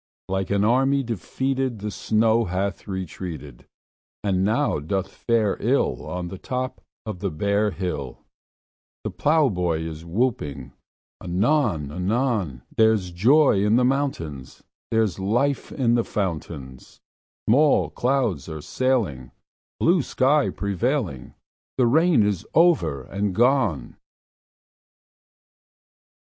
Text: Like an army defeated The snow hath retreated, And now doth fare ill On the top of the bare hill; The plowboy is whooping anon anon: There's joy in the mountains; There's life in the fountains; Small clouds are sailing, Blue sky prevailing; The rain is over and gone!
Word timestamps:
Like 0.27 0.49
an 0.49 0.63
army 0.63 1.03
defeated 1.03 1.77
The 1.77 1.91
snow 1.91 2.45
hath 2.45 2.87
retreated, 2.87 3.67
And 4.23 4.43
now 4.43 4.79
doth 4.79 5.13
fare 5.13 5.57
ill 5.59 6.07
On 6.09 6.27
the 6.27 6.39
top 6.39 6.81
of 7.05 7.19
the 7.19 7.29
bare 7.29 7.69
hill; 7.69 8.25
The 9.03 9.11
plowboy 9.11 9.81
is 9.81 10.03
whooping 10.03 10.73
anon 11.23 11.91
anon: 11.91 12.63
There's 12.75 13.11
joy 13.11 13.63
in 13.63 13.75
the 13.75 13.85
mountains; 13.85 14.63
There's 14.89 15.19
life 15.19 15.71
in 15.71 15.93
the 15.93 16.03
fountains; 16.03 16.99
Small 17.47 17.91
clouds 17.91 18.49
are 18.49 18.59
sailing, 18.61 19.29
Blue 19.79 20.01
sky 20.01 20.49
prevailing; 20.49 21.35
The 21.77 21.85
rain 21.85 22.23
is 22.23 22.43
over 22.55 23.03
and 23.03 23.35
gone! 23.35 23.97